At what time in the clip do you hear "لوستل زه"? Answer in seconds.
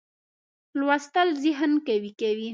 0.79-1.51